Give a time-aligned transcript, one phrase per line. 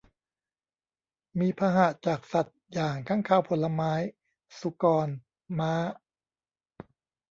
[1.39, 3.93] มีพาหะจากสัตว์อย่างค้างคาวผลไม้
[4.59, 5.07] สุกร
[5.59, 5.73] ม้า